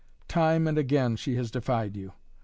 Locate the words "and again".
0.67-1.11